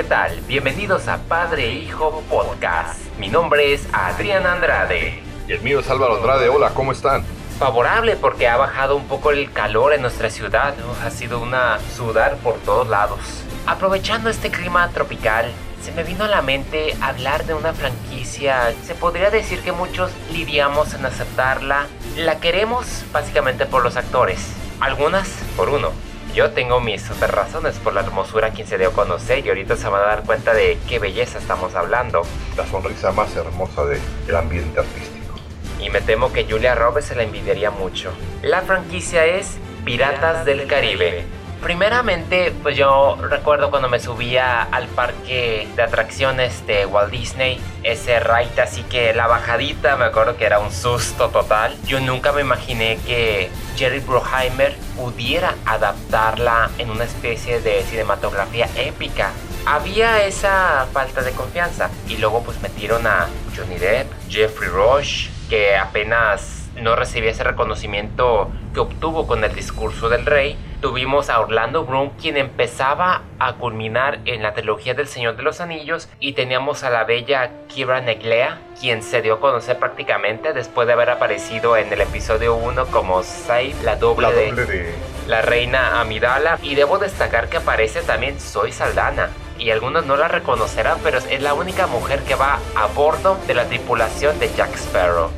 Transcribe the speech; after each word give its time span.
¿qué 0.00 0.04
tal? 0.04 0.40
Bienvenidos 0.48 1.08
a 1.08 1.18
Padre 1.18 1.66
e 1.66 1.74
Hijo 1.74 2.22
Podcast. 2.30 2.98
Mi 3.18 3.28
nombre 3.28 3.74
es 3.74 3.86
Adrián 3.92 4.46
Andrade. 4.46 5.22
Y 5.46 5.52
el 5.52 5.60
mío 5.60 5.80
es 5.80 5.90
Álvaro 5.90 6.16
Andrade. 6.16 6.48
Hola, 6.48 6.70
¿cómo 6.70 6.92
están? 6.92 7.22
Favorable 7.58 8.16
porque 8.16 8.48
ha 8.48 8.56
bajado 8.56 8.96
un 8.96 9.06
poco 9.08 9.30
el 9.30 9.52
calor 9.52 9.92
en 9.92 10.00
nuestra 10.00 10.30
ciudad. 10.30 10.74
Ha 11.04 11.10
sido 11.10 11.38
una 11.38 11.78
sudar 11.94 12.38
por 12.38 12.54
todos 12.60 12.88
lados. 12.88 13.20
Aprovechando 13.66 14.30
este 14.30 14.50
clima 14.50 14.88
tropical, 14.88 15.52
se 15.82 15.92
me 15.92 16.02
vino 16.02 16.24
a 16.24 16.28
la 16.28 16.40
mente 16.40 16.96
hablar 17.02 17.44
de 17.44 17.52
una 17.52 17.74
franquicia. 17.74 18.72
Se 18.86 18.94
podría 18.94 19.28
decir 19.28 19.60
que 19.60 19.72
muchos 19.72 20.10
lidiamos 20.32 20.94
en 20.94 21.04
aceptarla. 21.04 21.88
La 22.16 22.40
queremos 22.40 23.04
básicamente 23.12 23.66
por 23.66 23.82
los 23.82 23.98
actores, 23.98 24.54
algunas 24.80 25.28
por 25.58 25.68
uno. 25.68 25.90
Yo 26.34 26.52
tengo 26.52 26.80
mis 26.80 27.02
super 27.02 27.32
razones 27.32 27.76
por 27.78 27.92
la 27.92 28.02
hermosura 28.02 28.50
quien 28.50 28.66
se 28.66 28.78
dio 28.78 28.90
a 28.90 28.92
conocer 28.92 29.44
y 29.44 29.48
ahorita 29.48 29.76
se 29.76 29.88
van 29.88 30.02
a 30.02 30.06
dar 30.06 30.22
cuenta 30.22 30.54
de 30.54 30.78
qué 30.88 31.00
belleza 31.00 31.38
estamos 31.38 31.74
hablando. 31.74 32.22
La 32.56 32.64
sonrisa 32.66 33.10
más 33.10 33.34
hermosa 33.34 33.84
del 33.84 34.36
ambiente 34.36 34.78
artístico. 34.78 35.34
Y 35.80 35.90
me 35.90 36.00
temo 36.00 36.32
que 36.32 36.44
Julia 36.44 36.76
Roberts 36.76 37.08
se 37.08 37.16
la 37.16 37.24
envidiaría 37.24 37.72
mucho. 37.72 38.12
La 38.42 38.62
franquicia 38.62 39.26
es 39.26 39.58
Piratas 39.84 40.44
del 40.44 40.68
Caribe. 40.68 41.24
Primeramente, 41.62 42.54
pues 42.62 42.76
yo 42.76 43.18
recuerdo 43.20 43.70
cuando 43.70 43.88
me 43.88 43.98
subía 43.98 44.62
al 44.62 44.86
parque 44.86 45.68
de 45.74 45.82
atracciones 45.82 46.66
de 46.66 46.86
Walt 46.86 47.10
Disney, 47.10 47.60
ese 47.82 48.18
ride 48.20 48.62
así 48.62 48.82
que 48.84 49.12
la 49.12 49.26
bajadita, 49.26 49.96
me 49.96 50.06
acuerdo 50.06 50.36
que 50.36 50.46
era 50.46 50.58
un 50.58 50.70
susto 50.70 51.28
total. 51.28 51.76
Yo 51.84 52.00
nunca 52.00 52.32
me 52.32 52.40
imaginé 52.40 52.98
que 53.06 53.50
Jerry 53.76 54.00
Bruckheimer 54.00 54.76
pudiera 54.96 55.54
adaptarla 55.64 56.70
en 56.78 56.90
una 56.90 57.04
especie 57.04 57.60
de 57.60 57.82
cinematografía 57.82 58.68
épica. 58.76 59.30
Había 59.66 60.24
esa 60.24 60.86
falta 60.92 61.22
de 61.22 61.32
confianza 61.32 61.90
y 62.08 62.16
luego 62.16 62.42
pues 62.42 62.60
metieron 62.62 63.06
a 63.06 63.28
Johnny 63.56 63.78
Depp, 63.78 64.10
Jeffrey 64.28 64.68
Rush, 64.68 65.28
que 65.48 65.76
apenas 65.76 66.68
no 66.76 66.96
recibía 66.96 67.30
ese 67.30 67.44
reconocimiento 67.44 68.50
que 68.72 68.80
obtuvo 68.80 69.26
con 69.26 69.44
el 69.44 69.54
discurso 69.54 70.08
del 70.08 70.24
rey, 70.26 70.56
tuvimos 70.80 71.30
a 71.30 71.40
Orlando 71.40 71.84
Bloom 71.84 72.10
quien 72.20 72.36
empezaba 72.36 73.22
a 73.38 73.54
culminar 73.54 74.20
en 74.24 74.42
la 74.42 74.54
trilogía 74.54 74.94
del 74.94 75.06
Señor 75.06 75.36
de 75.36 75.42
los 75.42 75.60
Anillos 75.60 76.08
y 76.18 76.32
teníamos 76.32 76.82
a 76.82 76.90
la 76.90 77.04
bella 77.04 77.50
Kira 77.68 78.00
Neglea 78.00 78.58
quien 78.80 79.02
se 79.02 79.22
dio 79.22 79.34
a 79.34 79.40
conocer 79.40 79.78
prácticamente 79.78 80.52
después 80.52 80.86
de 80.86 80.94
haber 80.94 81.10
aparecido 81.10 81.76
en 81.76 81.92
el 81.92 82.00
episodio 82.00 82.54
1 82.56 82.86
como 82.86 83.22
Sai, 83.22 83.74
la 83.84 83.96
doble, 83.96 84.32
de, 84.32 84.94
la 85.26 85.42
reina 85.42 86.00
Amidala 86.00 86.58
y 86.62 86.74
debo 86.74 86.98
destacar 86.98 87.48
que 87.48 87.58
aparece 87.58 88.02
también 88.02 88.40
Soy 88.40 88.72
Saldana 88.72 89.30
y 89.58 89.70
algunos 89.70 90.06
no 90.06 90.16
la 90.16 90.28
reconocerán, 90.28 90.98
pero 91.02 91.18
es 91.18 91.42
la 91.42 91.52
única 91.52 91.86
mujer 91.86 92.20
que 92.20 92.34
va 92.34 92.58
a 92.74 92.86
bordo 92.86 93.38
de 93.46 93.52
la 93.52 93.66
tripulación 93.66 94.38
de 94.38 94.50
Jack 94.54 94.74
Sparrow. 94.74 95.30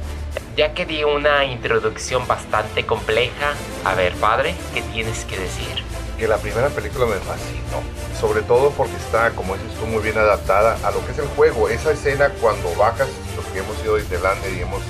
Ya 0.56 0.74
que 0.74 0.84
di 0.84 1.02
una 1.02 1.46
introducción 1.46 2.26
bastante 2.26 2.84
compleja, 2.84 3.54
a 3.84 3.94
ver 3.94 4.12
padre, 4.16 4.54
¿qué 4.74 4.82
tienes 4.82 5.24
que 5.24 5.38
decir? 5.38 5.82
Que 6.18 6.28
la 6.28 6.36
primera 6.36 6.68
película 6.68 7.06
me 7.06 7.16
fascinó, 7.16 7.80
sobre 8.20 8.42
todo 8.42 8.70
porque 8.70 8.94
está, 8.96 9.30
como 9.30 9.56
dices 9.56 9.72
tú, 9.80 9.86
muy 9.86 10.02
bien 10.02 10.18
adaptada 10.18 10.76
a 10.86 10.90
lo 10.90 11.04
que 11.06 11.12
es 11.12 11.18
el 11.18 11.26
juego. 11.28 11.70
Esa 11.70 11.92
escena 11.92 12.28
cuando 12.40 12.70
bajas, 12.74 13.08
los 13.34 13.46
que 13.46 13.60
hemos 13.60 13.82
ido 13.82 13.96
desde 13.96 14.16
Islandia 14.16 14.50
y 14.50 14.60
hemos 14.60 14.82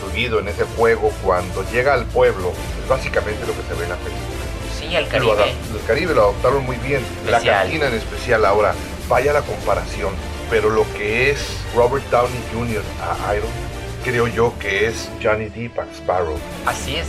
subido 0.00 0.38
en 0.38 0.46
ese 0.46 0.64
juego, 0.76 1.10
cuando 1.24 1.68
llega 1.72 1.92
al 1.92 2.04
pueblo, 2.06 2.52
es 2.80 2.88
básicamente 2.88 3.44
lo 3.46 3.52
que 3.52 3.62
se 3.68 3.74
ve 3.74 3.84
en 3.84 3.90
la 3.90 3.96
película. 3.96 4.40
Sí, 4.78 4.94
el 4.94 5.08
Caribe. 5.08 5.54
el 5.74 5.86
Caribe 5.88 6.14
lo 6.14 6.22
adoptaron 6.22 6.64
muy 6.64 6.76
bien. 6.76 7.04
La 7.26 7.40
cantina 7.40 7.88
en 7.88 7.94
especial 7.94 8.44
ahora, 8.44 8.74
vaya 9.08 9.32
la 9.32 9.42
comparación, 9.42 10.14
pero 10.48 10.70
lo 10.70 10.84
que 10.94 11.32
es 11.32 11.58
Robert 11.74 12.08
Downey 12.10 12.42
Jr. 12.54 12.82
a 13.02 13.34
Iron 13.34 13.79
creo 14.04 14.26
yo 14.26 14.58
que 14.58 14.86
es 14.86 15.08
Johnny 15.22 15.46
Depp 15.46 15.78
Sparrow. 15.94 16.38
Así 16.66 16.96
es. 16.96 17.06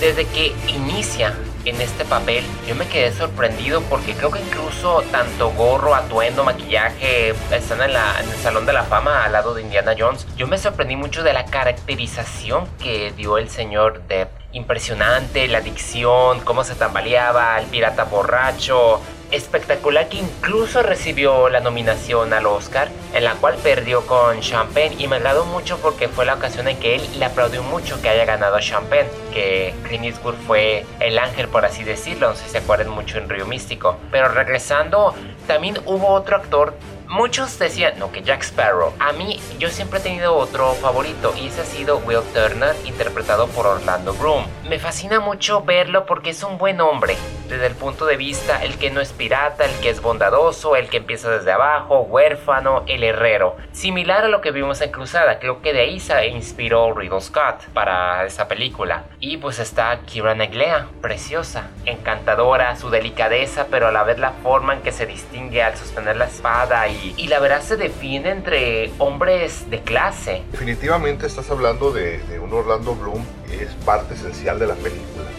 Desde 0.00 0.26
que 0.26 0.52
inicia 0.68 1.34
en 1.64 1.80
este 1.80 2.04
papel, 2.04 2.44
yo 2.66 2.74
me 2.74 2.86
quedé 2.86 3.12
sorprendido 3.12 3.80
porque 3.82 4.12
creo 4.12 4.30
que 4.30 4.40
incluso 4.40 5.02
tanto 5.12 5.50
gorro, 5.52 5.94
atuendo, 5.94 6.44
maquillaje 6.44 7.30
están 7.52 7.80
en, 7.80 7.92
la, 7.92 8.20
en 8.20 8.28
el 8.28 8.36
Salón 8.36 8.66
de 8.66 8.72
la 8.72 8.82
Fama 8.82 9.24
al 9.24 9.32
lado 9.32 9.54
de 9.54 9.62
Indiana 9.62 9.94
Jones. 9.96 10.26
Yo 10.36 10.46
me 10.46 10.58
sorprendí 10.58 10.96
mucho 10.96 11.22
de 11.22 11.32
la 11.32 11.44
caracterización 11.46 12.66
que 12.82 13.12
dio 13.16 13.38
el 13.38 13.48
señor 13.48 14.02
Depp. 14.08 14.30
Impresionante, 14.52 15.48
la 15.48 15.60
dicción, 15.60 16.40
cómo 16.40 16.64
se 16.64 16.74
tambaleaba, 16.74 17.58
el 17.58 17.66
pirata 17.66 18.04
borracho, 18.04 19.00
espectacular 19.30 20.08
que 20.08 20.18
incluso 20.18 20.82
recibió 20.82 21.48
la 21.48 21.60
nominación 21.60 22.32
al 22.32 22.46
Oscar, 22.46 22.88
en 23.12 23.24
la 23.24 23.34
cual 23.34 23.56
perdió 23.62 24.06
con 24.06 24.40
Champagne 24.40 24.96
y 24.98 25.08
me 25.08 25.16
agradó 25.16 25.44
mucho 25.46 25.78
porque 25.78 26.08
fue 26.08 26.24
la 26.24 26.34
ocasión 26.34 26.68
en 26.68 26.78
que 26.78 26.96
él 26.96 27.02
le 27.18 27.24
aplaudió 27.24 27.62
mucho 27.62 28.00
que 28.00 28.08
haya 28.08 28.24
ganado 28.24 28.56
a 28.56 28.60
Champagne, 28.60 29.08
que 29.32 29.74
Clint 29.84 30.04
Eastwood 30.04 30.34
fue 30.46 30.84
el 31.00 31.18
ángel 31.18 31.48
por 31.48 31.64
así 31.64 31.84
decirlo, 31.84 32.30
no 32.30 32.36
sé 32.36 32.44
si 32.44 32.50
se 32.50 32.58
acuerdan 32.58 32.88
mucho 32.88 33.18
en 33.18 33.28
Río 33.28 33.46
Místico. 33.46 33.96
Pero 34.10 34.28
regresando, 34.28 35.14
también 35.46 35.78
hubo 35.86 36.08
otro 36.08 36.36
actor 36.36 36.74
Muchos 37.08 37.58
decían, 37.58 37.98
no, 37.98 38.10
que 38.10 38.22
Jack 38.22 38.42
Sparrow. 38.42 38.92
A 38.98 39.12
mí, 39.12 39.38
yo 39.58 39.68
siempre 39.68 40.00
he 40.00 40.02
tenido 40.02 40.34
otro 40.34 40.72
favorito 40.72 41.34
y 41.40 41.48
ese 41.48 41.60
ha 41.60 41.64
sido 41.64 41.98
Will 41.98 42.22
Turner, 42.32 42.74
interpretado 42.86 43.46
por 43.48 43.66
Orlando 43.66 44.14
Bloom. 44.14 44.44
Me 44.68 44.78
fascina 44.78 45.20
mucho 45.20 45.62
verlo 45.62 46.06
porque 46.06 46.30
es 46.30 46.42
un 46.42 46.56
buen 46.58 46.80
hombre, 46.80 47.16
desde 47.48 47.66
el 47.66 47.74
punto 47.74 48.06
de 48.06 48.16
vista 48.16 48.62
el 48.62 48.78
que 48.78 48.90
no 48.90 49.00
es 49.00 49.12
pirata, 49.12 49.64
el 49.64 49.74
que 49.80 49.90
es 49.90 50.00
bondadoso, 50.00 50.76
el 50.76 50.88
que 50.88 50.98
empieza 50.98 51.30
desde 51.30 51.52
abajo, 51.52 52.00
huérfano, 52.00 52.84
el 52.86 53.04
herrero. 53.04 53.56
Similar 53.72 54.24
a 54.24 54.28
lo 54.28 54.40
que 54.40 54.50
vimos 54.50 54.80
en 54.80 54.90
Cruzada, 54.90 55.38
creo 55.38 55.60
que 55.62 55.72
de 55.72 55.80
ahí 55.80 56.00
se 56.00 56.26
inspiró 56.28 56.92
Riddle 56.94 57.20
Scott 57.20 57.64
para 57.72 58.24
esa 58.24 58.48
película. 58.48 59.04
Y 59.20 59.36
pues 59.38 59.58
está 59.58 59.98
Kira 60.06 60.34
Neglea, 60.34 60.88
preciosa, 61.00 61.68
encantadora, 61.84 62.76
su 62.76 62.90
delicadeza, 62.90 63.66
pero 63.70 63.88
a 63.88 63.92
la 63.92 64.04
vez 64.04 64.18
la 64.18 64.32
forma 64.32 64.74
en 64.74 64.82
que 64.82 64.92
se 64.92 65.06
distingue 65.06 65.62
al 65.62 65.76
sostener 65.76 66.16
la 66.16 66.26
espada 66.26 66.88
y, 66.88 67.24
la 67.24 67.40
verdad 67.40 67.62
se 67.62 67.76
define 67.76 68.30
entre 68.30 68.92
hombres 68.98 69.68
de 69.70 69.80
clase. 69.80 70.42
Definitivamente 70.52 71.26
estás 71.26 71.50
hablando 71.50 71.90
de, 71.90 72.18
de 72.18 72.38
un 72.38 72.52
Orlando 72.52 72.94
Bloom, 72.94 73.24
es 73.50 73.72
parte 73.84 74.14
esencial 74.14 74.58
de 74.58 74.66
la 74.66 74.74
película 74.74 75.33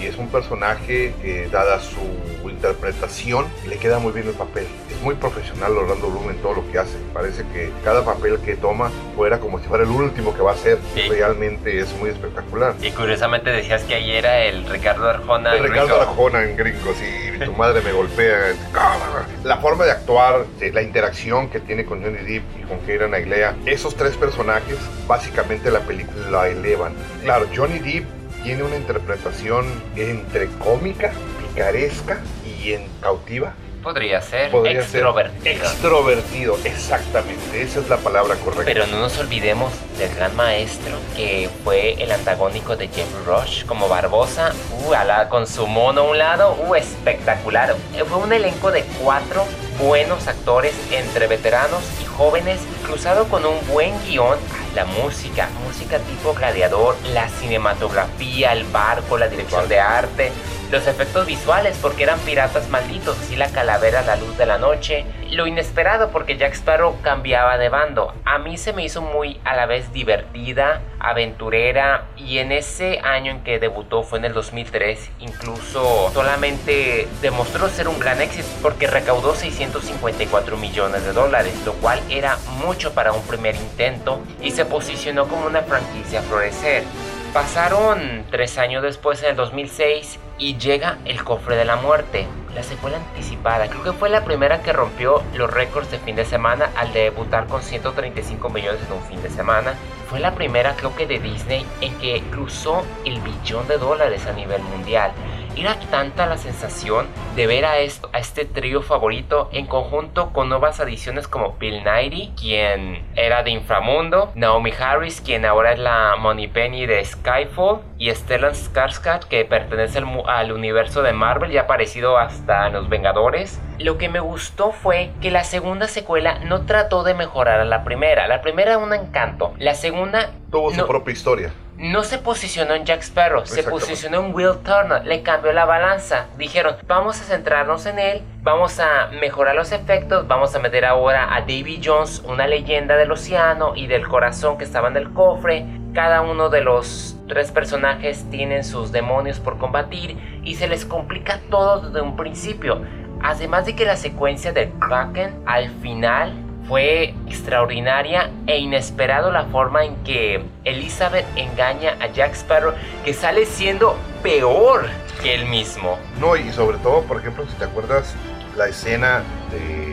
y 0.00 0.06
es 0.06 0.16
un 0.16 0.28
personaje 0.28 1.12
que, 1.22 1.48
dada 1.48 1.80
su 1.80 2.48
interpretación, 2.48 3.46
le 3.68 3.76
queda 3.76 3.98
muy 3.98 4.12
bien 4.12 4.28
el 4.28 4.34
papel. 4.34 4.66
Es 4.90 5.00
muy 5.02 5.14
profesional 5.14 5.76
Orlando 5.76 6.08
Bloom 6.08 6.30
en 6.30 6.36
todo 6.38 6.54
lo 6.54 6.70
que 6.70 6.78
hace. 6.78 6.96
Parece 7.12 7.44
que 7.52 7.70
cada 7.84 8.04
papel 8.04 8.38
que 8.40 8.56
toma 8.56 8.90
fuera 9.14 9.38
como 9.38 9.58
si 9.58 9.66
fuera 9.66 9.84
el 9.84 9.90
último 9.90 10.34
que 10.34 10.42
va 10.42 10.52
a 10.52 10.54
hacer. 10.54 10.78
Realmente 11.08 11.78
es 11.78 11.92
muy 11.98 12.10
espectacular. 12.10 12.74
Y 12.82 12.90
curiosamente 12.90 13.50
decías 13.50 13.82
que 13.84 13.94
ahí 13.94 14.10
era 14.10 14.44
el 14.44 14.66
Ricardo 14.68 15.08
Arjona. 15.08 15.54
El 15.54 15.64
Ricardo 15.64 16.00
Arjona 16.00 16.42
en 16.42 16.56
Gringos 16.56 16.96
y 17.00 17.38
tu 17.44 17.52
madre 17.52 17.80
me 17.82 17.92
golpea. 17.92 18.54
La 19.44 19.58
forma 19.58 19.84
de 19.84 19.92
actuar, 19.92 20.44
la 20.72 20.82
interacción 20.82 21.48
que 21.48 21.60
tiene 21.60 21.84
con 21.84 22.02
Johnny 22.02 22.18
Depp 22.18 22.44
y 22.58 22.62
con 22.64 22.78
Keira 22.80 23.06
Knightley, 23.06 23.42
esos 23.66 23.94
tres 23.96 24.16
personajes 24.16 24.78
básicamente 25.06 25.70
la 25.70 25.80
película 25.80 26.30
la 26.30 26.48
elevan. 26.48 26.92
Claro, 27.22 27.46
Johnny 27.54 27.78
Depp 27.78 28.19
tiene 28.42 28.62
una 28.62 28.76
interpretación 28.76 29.66
entre 29.96 30.48
cómica, 30.58 31.12
picaresca 31.40 32.20
y 32.44 32.72
en 32.72 32.86
cautiva. 33.00 33.54
Podría 33.82 34.20
ser 34.20 34.54
extrovertido. 34.54 35.50
extrovertido, 35.50 36.58
exactamente, 36.64 37.62
esa 37.62 37.80
es 37.80 37.88
la 37.88 37.96
palabra 37.96 38.34
correcta. 38.34 38.64
Pero 38.66 38.86
no 38.86 38.98
nos 38.98 39.18
olvidemos 39.18 39.72
del 39.96 40.14
gran 40.14 40.36
maestro 40.36 40.98
que 41.16 41.48
fue 41.64 41.94
el 41.94 42.12
antagónico 42.12 42.76
de 42.76 42.88
Jeffrey 42.88 43.24
Rush 43.24 43.64
como 43.64 43.88
Barbosa, 43.88 44.52
uh, 44.84 45.28
con 45.30 45.46
su 45.46 45.66
mono 45.66 46.02
a 46.02 46.10
un 46.10 46.18
lado, 46.18 46.56
uh, 46.68 46.74
espectacular. 46.74 47.74
Fue 48.06 48.18
un 48.18 48.32
elenco 48.34 48.70
de 48.70 48.84
cuatro 49.02 49.46
buenos 49.80 50.28
actores 50.28 50.74
entre 50.92 51.26
veteranos 51.26 51.82
y 52.02 52.04
jóvenes, 52.04 52.60
cruzado 52.84 53.28
con 53.28 53.46
un 53.46 53.56
buen 53.68 53.94
guion, 54.04 54.36
la 54.74 54.84
música, 54.84 55.48
música 55.66 55.98
tipo 55.98 56.34
gladiador, 56.34 56.96
la 57.12 57.28
cinematografía, 57.28 58.52
el 58.52 58.64
barco, 58.64 59.18
la 59.18 59.28
dirección 59.28 59.68
de 59.68 59.80
arte, 59.80 60.32
los 60.70 60.86
efectos 60.86 61.26
visuales 61.26 61.76
porque 61.80 62.04
eran 62.04 62.18
piratas 62.20 62.68
malditos, 62.68 63.18
así 63.18 63.36
la 63.36 63.48
calavera 63.48 64.02
la 64.02 64.16
luz 64.16 64.36
de 64.36 64.46
la 64.46 64.58
noche, 64.58 65.04
lo 65.30 65.46
inesperado 65.46 66.10
porque 66.10 66.36
Jack 66.36 66.54
Sparrow 66.54 67.00
cambiaba 67.02 67.58
de 67.58 67.68
bando. 67.68 68.14
A 68.24 68.38
mí 68.38 68.58
se 68.58 68.72
me 68.72 68.84
hizo 68.84 69.02
muy 69.02 69.40
a 69.44 69.54
la 69.54 69.66
vez 69.66 69.92
divertida, 69.92 70.82
aventurera 70.98 72.06
y 72.16 72.38
en 72.38 72.52
ese 72.52 73.00
año 73.00 73.32
en 73.32 73.42
que 73.42 73.58
debutó 73.58 74.02
fue 74.02 74.18
en 74.18 74.26
el 74.26 74.32
2003, 74.32 75.10
incluso 75.20 76.10
solamente 76.12 77.08
demostró 77.22 77.68
ser 77.68 77.88
un 77.88 77.98
gran 77.98 78.20
éxito 78.20 78.48
porque 78.62 78.86
recaudó 78.86 79.34
654 79.34 80.56
millones 80.56 81.04
de 81.04 81.12
dólares, 81.12 81.54
lo 81.64 81.74
cual 81.74 82.00
era 82.10 82.36
mucho 82.64 82.92
para 82.92 83.12
un 83.12 83.22
primer 83.22 83.54
intento 83.54 84.20
y 84.40 84.50
se 84.50 84.64
posicionó 84.64 85.28
como 85.28 85.46
una 85.46 85.62
franquicia 85.62 86.20
a 86.20 86.22
florecer. 86.22 86.84
Pasaron 87.32 88.24
tres 88.30 88.58
años 88.58 88.82
después, 88.82 89.22
en 89.22 89.30
el 89.30 89.36
2006, 89.36 90.18
y 90.38 90.56
llega 90.56 90.98
El 91.04 91.22
Cofre 91.22 91.54
de 91.54 91.64
la 91.64 91.76
Muerte, 91.76 92.26
la 92.54 92.62
secuela 92.62 92.98
anticipada. 92.98 93.68
Creo 93.68 93.82
que 93.82 93.92
fue 93.92 94.08
la 94.08 94.24
primera 94.24 94.62
que 94.62 94.72
rompió 94.72 95.22
los 95.34 95.50
récords 95.50 95.90
de 95.90 95.98
fin 95.98 96.16
de 96.16 96.24
semana 96.24 96.70
al 96.76 96.92
debutar 96.92 97.46
con 97.46 97.62
135 97.62 98.48
millones 98.50 98.80
en 98.86 98.92
un 98.92 99.02
fin 99.02 99.22
de 99.22 99.30
semana. 99.30 99.74
Fue 100.08 100.20
la 100.20 100.34
primera, 100.34 100.74
creo 100.74 100.94
que 100.96 101.06
de 101.06 101.20
Disney, 101.20 101.64
en 101.80 101.96
que 101.98 102.20
cruzó 102.30 102.82
el 103.04 103.20
billón 103.20 103.68
de 103.68 103.78
dólares 103.78 104.26
a 104.26 104.32
nivel 104.32 104.62
mundial. 104.62 105.12
Era 105.60 105.76
tanta 105.90 106.24
la 106.24 106.38
sensación 106.38 107.06
de 107.36 107.46
ver 107.46 107.66
a, 107.66 107.80
esto, 107.80 108.08
a 108.14 108.18
este 108.18 108.46
trío 108.46 108.80
favorito 108.80 109.50
en 109.52 109.66
conjunto 109.66 110.32
con 110.32 110.48
nuevas 110.48 110.80
adiciones 110.80 111.28
como 111.28 111.58
Bill 111.58 111.84
Nighy, 111.84 112.32
quien 112.34 113.04
era 113.14 113.42
de 113.42 113.50
Inframundo, 113.50 114.32
Naomi 114.34 114.72
Harris, 114.72 115.20
quien 115.20 115.44
ahora 115.44 115.74
es 115.74 115.78
la 115.78 116.14
Penny 116.54 116.86
de 116.86 117.04
Skyfall, 117.04 117.82
y 117.98 118.08
Stellan 118.08 118.54
Skarsgård, 118.54 119.28
que 119.28 119.44
pertenece 119.44 119.98
al, 119.98 120.22
al 120.24 120.52
universo 120.52 121.02
de 121.02 121.12
Marvel 121.12 121.52
y 121.52 121.58
ha 121.58 121.62
aparecido 121.62 122.16
hasta 122.16 122.68
en 122.68 122.72
Los 122.72 122.88
Vengadores. 122.88 123.60
Lo 123.78 123.98
que 123.98 124.08
me 124.08 124.20
gustó 124.20 124.72
fue 124.72 125.10
que 125.20 125.30
la 125.30 125.44
segunda 125.44 125.88
secuela 125.88 126.38
no 126.38 126.64
trató 126.64 127.02
de 127.04 127.12
mejorar 127.12 127.60
a 127.60 127.66
la 127.66 127.84
primera. 127.84 128.26
La 128.28 128.40
primera 128.40 128.70
era 128.70 128.78
un 128.78 128.94
encanto. 128.94 129.52
La 129.58 129.74
segunda... 129.74 130.30
Tuvo 130.50 130.72
su 130.72 130.86
propia 130.86 131.12
historia 131.12 131.52
no 131.80 132.02
se 132.02 132.18
posicionó 132.18 132.74
en 132.74 132.84
Jack 132.84 133.00
Sparrow, 133.00 133.46
se 133.46 133.62
posicionó 133.62 134.20
en 134.20 134.34
Will 134.34 134.58
Turner, 134.62 135.02
le 135.06 135.22
cambió 135.22 135.50
la 135.54 135.64
balanza. 135.64 136.26
Dijeron, 136.36 136.76
vamos 136.86 137.18
a 137.18 137.24
centrarnos 137.24 137.86
en 137.86 137.98
él, 137.98 138.22
vamos 138.42 138.78
a 138.80 139.08
mejorar 139.18 139.54
los 139.54 139.72
efectos, 139.72 140.28
vamos 140.28 140.54
a 140.54 140.58
meter 140.58 140.84
ahora 140.84 141.34
a 141.34 141.40
Davy 141.40 141.80
Jones, 141.82 142.22
una 142.26 142.46
leyenda 142.46 142.98
del 142.98 143.10
océano 143.10 143.74
y 143.74 143.86
del 143.86 144.06
corazón 144.06 144.58
que 144.58 144.64
estaba 144.64 144.88
en 144.88 144.96
el 144.98 145.10
cofre. 145.14 145.64
Cada 145.94 146.20
uno 146.20 146.50
de 146.50 146.60
los 146.60 147.16
tres 147.28 147.50
personajes 147.50 148.28
tienen 148.30 148.62
sus 148.62 148.92
demonios 148.92 149.40
por 149.40 149.56
combatir 149.56 150.18
y 150.44 150.56
se 150.56 150.68
les 150.68 150.84
complica 150.84 151.40
todo 151.50 151.80
desde 151.80 152.02
un 152.02 152.14
principio. 152.14 152.82
Además 153.22 153.64
de 153.64 153.74
que 153.74 153.86
la 153.86 153.96
secuencia 153.96 154.52
del 154.52 154.70
Kraken 154.72 155.44
al 155.46 155.70
final 155.80 156.49
fue 156.70 157.14
extraordinaria 157.26 158.30
e 158.46 158.58
inesperado 158.58 159.32
la 159.32 159.42
forma 159.46 159.84
en 159.84 159.96
que 160.04 160.40
Elizabeth 160.62 161.26
engaña 161.34 161.96
a 162.00 162.06
Jack 162.06 162.34
Sparrow, 162.34 162.72
que 163.04 163.12
sale 163.12 163.44
siendo 163.44 163.96
peor 164.22 164.86
que 165.20 165.34
él 165.34 165.46
mismo. 165.46 165.98
No, 166.20 166.36
y 166.36 166.48
sobre 166.52 166.78
todo, 166.78 167.02
por 167.02 167.18
ejemplo, 167.18 167.44
si 167.48 167.54
te 167.54 167.64
acuerdas 167.64 168.14
la 168.56 168.68
escena 168.68 169.24
de 169.50 169.90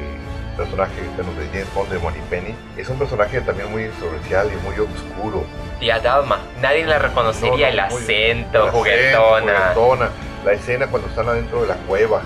personaje 0.55 1.01
de 1.01 1.47
James 1.51 1.73
Bond 1.73 1.89
de 1.89 1.99
Penny 2.29 2.55
es 2.77 2.89
un 2.89 2.99
personaje 2.99 3.41
también 3.41 3.71
muy 3.71 3.87
controversial 3.87 4.47
y 4.53 4.63
muy 4.63 4.75
oscuro. 4.75 5.45
Y 5.81 5.89
a 5.89 5.99
Dalma, 5.99 6.37
nadie 6.61 6.85
la 6.85 6.99
reconocería 6.99 7.69
el, 7.69 7.79
acento, 7.79 8.67
juguetona. 8.71 9.73
La 10.45 10.53
escena 10.53 10.85
cuando 10.85 11.07
están 11.09 11.27
adentro 11.27 11.63
de 11.63 11.69
la 11.69 11.75
cueva, 11.87 12.21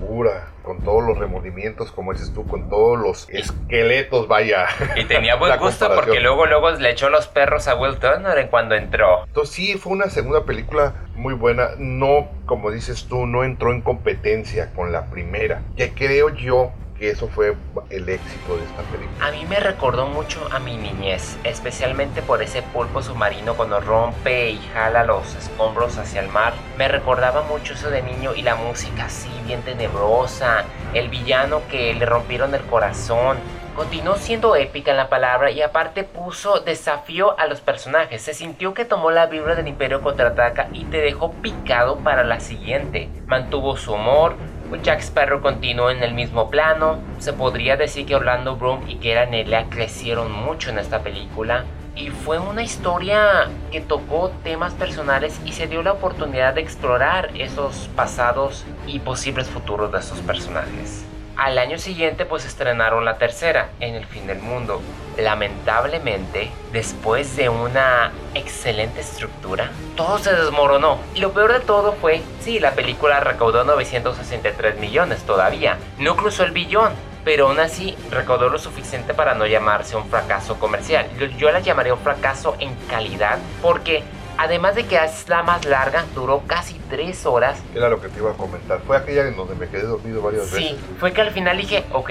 oscura, 0.00 0.48
con 0.62 0.80
todos 0.80 1.04
los 1.04 1.18
remordimientos, 1.18 1.92
como 1.92 2.12
dices 2.12 2.32
tú, 2.32 2.46
con 2.46 2.68
todos 2.68 2.98
los 2.98 3.28
esqueletos, 3.30 4.28
vaya. 4.28 4.66
Y 4.96 5.04
tenía 5.04 5.34
buen 5.36 5.58
gusto 5.58 5.90
porque 5.94 6.20
luego, 6.20 6.46
luego 6.46 6.70
le 6.70 6.90
echó 6.90 7.10
los 7.10 7.28
perros 7.28 7.68
a 7.68 7.74
Will 7.76 7.96
Turner 7.96 8.38
en 8.38 8.48
cuando 8.48 8.74
entró. 8.74 9.24
Entonces 9.26 9.54
sí, 9.54 9.74
fue 9.74 9.92
una 9.92 10.08
segunda 10.08 10.44
película 10.44 10.94
muy 11.14 11.34
buena. 11.34 11.70
No, 11.78 12.28
como 12.46 12.70
dices 12.70 13.06
tú, 13.08 13.26
no 13.26 13.44
entró 13.44 13.72
en 13.72 13.82
competencia 13.82 14.72
con 14.74 14.92
la 14.92 15.06
primera. 15.06 15.62
Que 15.76 15.92
creo 15.92 16.30
yo 16.30 16.72
eso 17.08 17.28
fue 17.28 17.56
el 17.88 18.08
éxito 18.08 18.56
de 18.56 18.64
esta 18.64 18.82
película. 18.82 19.26
A 19.26 19.30
mí 19.30 19.44
me 19.48 19.58
recordó 19.58 20.06
mucho 20.06 20.46
a 20.52 20.58
mi 20.58 20.76
niñez, 20.76 21.38
especialmente 21.44 22.20
por 22.22 22.42
ese 22.42 22.62
pulpo 22.62 23.02
submarino 23.02 23.54
cuando 23.54 23.80
rompe 23.80 24.50
y 24.50 24.58
jala 24.74 25.04
los 25.04 25.34
escombros 25.34 25.96
hacia 25.96 26.20
el 26.20 26.28
mar. 26.28 26.52
Me 26.76 26.88
recordaba 26.88 27.42
mucho 27.42 27.74
eso 27.74 27.90
de 27.90 28.02
niño 28.02 28.34
y 28.34 28.42
la 28.42 28.56
música 28.56 29.06
así 29.06 29.30
bien 29.46 29.62
tenebrosa, 29.62 30.64
el 30.94 31.08
villano 31.08 31.62
que 31.70 31.94
le 31.94 32.06
rompieron 32.06 32.54
el 32.54 32.62
corazón. 32.62 33.38
Continuó 33.74 34.16
siendo 34.16 34.56
épica 34.56 34.90
en 34.90 34.96
la 34.96 35.08
palabra 35.08 35.50
y 35.50 35.62
aparte 35.62 36.04
puso 36.04 36.60
desafío 36.60 37.38
a 37.38 37.46
los 37.46 37.60
personajes. 37.60 38.20
Se 38.20 38.34
sintió 38.34 38.74
que 38.74 38.84
tomó 38.84 39.10
la 39.10 39.26
vibra 39.26 39.54
del 39.54 39.68
Imperio 39.68 40.02
contraataca 40.02 40.68
y 40.72 40.84
te 40.84 40.98
dejó 40.98 41.32
picado 41.32 41.98
para 41.98 42.24
la 42.24 42.40
siguiente. 42.40 43.08
Mantuvo 43.26 43.76
su 43.76 43.92
humor, 43.94 44.34
Jack 44.82 45.00
Sparrow 45.00 45.40
continuó 45.40 45.90
en 45.90 46.02
el 46.02 46.14
mismo 46.14 46.50
plano. 46.50 46.98
Se 47.18 47.32
podría 47.32 47.76
decir 47.76 48.06
que 48.06 48.14
Orlando 48.14 48.56
Bloom 48.56 48.88
y 48.88 48.96
Keira 48.96 49.26
Nelia 49.26 49.66
crecieron 49.68 50.30
mucho 50.32 50.70
en 50.70 50.78
esta 50.78 51.02
película. 51.02 51.64
Y 51.96 52.08
fue 52.10 52.38
una 52.38 52.62
historia 52.62 53.48
que 53.70 53.80
tocó 53.80 54.30
temas 54.42 54.72
personales 54.74 55.40
y 55.44 55.52
se 55.52 55.66
dio 55.66 55.82
la 55.82 55.92
oportunidad 55.92 56.54
de 56.54 56.60
explorar 56.60 57.30
esos 57.34 57.88
pasados 57.96 58.64
y 58.86 59.00
posibles 59.00 59.48
futuros 59.48 59.92
de 59.92 59.98
esos 59.98 60.20
personajes. 60.20 61.04
Al 61.36 61.58
año 61.58 61.78
siguiente 61.78 62.26
pues 62.26 62.44
estrenaron 62.44 63.04
la 63.04 63.18
tercera, 63.18 63.70
En 63.80 63.94
el 63.94 64.06
fin 64.06 64.26
del 64.26 64.40
mundo. 64.40 64.80
Lamentablemente, 65.16 66.50
después 66.72 67.36
de 67.36 67.48
una 67.48 68.12
excelente 68.34 69.00
estructura, 69.00 69.70
todo 69.96 70.18
se 70.18 70.34
desmoronó. 70.34 70.98
Y 71.14 71.20
lo 71.20 71.32
peor 71.32 71.52
de 71.52 71.60
todo 71.60 71.92
fue, 71.92 72.22
sí, 72.40 72.58
la 72.58 72.72
película 72.72 73.20
recaudó 73.20 73.64
963 73.64 74.78
millones 74.78 75.22
todavía. 75.24 75.78
No 75.98 76.16
cruzó 76.16 76.44
el 76.44 76.52
billón, 76.52 76.92
pero 77.24 77.48
aún 77.48 77.60
así 77.60 77.96
recaudó 78.10 78.48
lo 78.48 78.58
suficiente 78.58 79.14
para 79.14 79.34
no 79.34 79.46
llamarse 79.46 79.96
un 79.96 80.08
fracaso 80.08 80.58
comercial. 80.58 81.06
Yo, 81.38 81.50
la 81.50 81.60
llamaría 81.60 81.94
un 81.94 82.00
fracaso 82.00 82.56
en 82.58 82.74
calidad 82.88 83.38
porque 83.62 84.02
Además 84.42 84.74
de 84.74 84.86
que 84.86 84.96
es 84.96 85.28
la 85.28 85.42
más 85.42 85.66
larga, 85.66 86.06
duró 86.14 86.44
casi 86.46 86.80
tres 86.88 87.26
horas. 87.26 87.58
Era 87.74 87.90
lo 87.90 88.00
que 88.00 88.08
te 88.08 88.20
iba 88.20 88.30
a 88.30 88.32
comentar. 88.32 88.80
Fue 88.86 88.96
aquella 88.96 89.28
en 89.28 89.36
donde 89.36 89.54
me 89.54 89.68
quedé 89.68 89.82
dormido 89.82 90.22
varias 90.22 90.50
veces. 90.50 90.70
Sí, 90.70 90.80
fue 90.98 91.12
que 91.12 91.20
al 91.20 91.30
final 91.30 91.58
dije, 91.58 91.84
ok, 91.92 92.10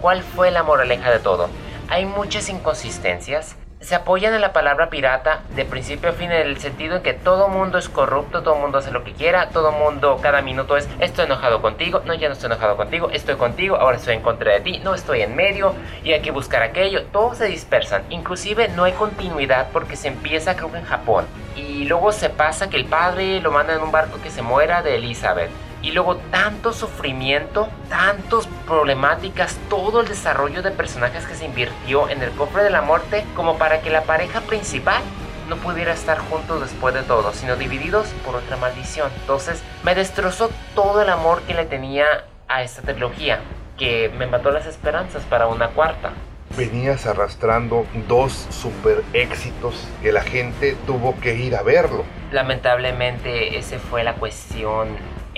¿cuál 0.00 0.24
fue 0.24 0.50
la 0.50 0.64
moraleja 0.64 1.08
de 1.08 1.20
todo? 1.20 1.48
Hay 1.88 2.04
muchas 2.04 2.48
inconsistencias, 2.48 3.54
se 3.80 3.94
apoyan 3.94 4.34
en 4.34 4.40
la 4.40 4.52
palabra 4.52 4.90
pirata 4.90 5.42
de 5.54 5.64
principio 5.64 6.10
a 6.10 6.12
fin 6.12 6.32
en 6.32 6.46
el 6.46 6.58
sentido 6.58 6.96
en 6.96 7.02
que 7.02 7.14
todo 7.14 7.48
mundo 7.48 7.78
es 7.78 7.88
corrupto, 7.88 8.42
todo 8.42 8.56
mundo 8.56 8.78
hace 8.78 8.90
lo 8.90 9.04
que 9.04 9.12
quiera, 9.12 9.50
todo 9.50 9.70
mundo 9.70 10.18
cada 10.20 10.42
minuto 10.42 10.76
es 10.76 10.88
estoy 10.98 11.26
enojado 11.26 11.62
contigo, 11.62 12.02
no 12.04 12.14
ya 12.14 12.28
no 12.28 12.34
estoy 12.34 12.46
enojado 12.46 12.76
contigo, 12.76 13.10
estoy 13.12 13.36
contigo, 13.36 13.76
ahora 13.76 13.96
estoy 13.96 14.14
en 14.14 14.22
contra 14.22 14.52
de 14.52 14.60
ti, 14.60 14.80
no 14.82 14.94
estoy 14.94 15.22
en 15.22 15.36
medio 15.36 15.74
y 16.02 16.12
hay 16.12 16.20
que 16.20 16.32
buscar 16.32 16.62
aquello, 16.62 17.04
todos 17.12 17.38
se 17.38 17.46
dispersan, 17.46 18.02
inclusive 18.10 18.68
no 18.68 18.84
hay 18.84 18.92
continuidad 18.92 19.68
porque 19.72 19.96
se 19.96 20.08
empieza 20.08 20.56
creo 20.56 20.72
que 20.72 20.78
en 20.78 20.84
Japón. 20.84 21.26
Y 21.54 21.84
luego 21.84 22.12
se 22.12 22.30
pasa 22.30 22.70
que 22.70 22.76
el 22.76 22.84
padre 22.84 23.40
lo 23.40 23.52
manda 23.52 23.74
en 23.74 23.80
un 23.80 23.92
barco 23.92 24.20
que 24.22 24.30
se 24.30 24.42
muera 24.42 24.82
de 24.82 24.96
Elizabeth 24.96 25.50
y 25.82 25.92
luego 25.92 26.16
tanto 26.30 26.72
sufrimiento, 26.72 27.68
tantas 27.88 28.46
problemáticas, 28.66 29.56
todo 29.68 30.00
el 30.00 30.08
desarrollo 30.08 30.62
de 30.62 30.70
personajes 30.70 31.24
que 31.26 31.34
se 31.34 31.44
invirtió 31.44 32.08
en 32.08 32.22
el 32.22 32.30
cofre 32.32 32.62
de 32.62 32.70
la 32.70 32.82
muerte 32.82 33.24
como 33.34 33.58
para 33.58 33.80
que 33.80 33.90
la 33.90 34.02
pareja 34.02 34.40
principal 34.40 35.02
no 35.48 35.56
pudiera 35.56 35.92
estar 35.92 36.18
juntos 36.18 36.60
después 36.60 36.94
de 36.94 37.02
todo, 37.02 37.32
sino 37.32 37.56
divididos 37.56 38.08
por 38.24 38.36
otra 38.36 38.56
maldición. 38.56 39.10
Entonces 39.20 39.62
me 39.82 39.94
destrozó 39.94 40.50
todo 40.74 41.02
el 41.02 41.08
amor 41.08 41.42
que 41.42 41.54
le 41.54 41.64
tenía 41.64 42.04
a 42.48 42.62
esta 42.62 42.82
trilogía, 42.82 43.40
que 43.78 44.10
me 44.16 44.26
mató 44.26 44.50
las 44.50 44.66
esperanzas 44.66 45.22
para 45.24 45.46
una 45.46 45.68
cuarta. 45.68 46.12
Venías 46.56 47.06
arrastrando 47.06 47.86
dos 48.08 48.46
super 48.50 49.04
éxitos 49.12 49.86
que 50.02 50.12
la 50.12 50.22
gente 50.22 50.76
tuvo 50.86 51.18
que 51.20 51.34
ir 51.34 51.54
a 51.54 51.62
verlo. 51.62 52.04
Lamentablemente 52.32 53.58
esa 53.58 53.78
fue 53.78 54.02
la 54.02 54.14
cuestión 54.14 54.88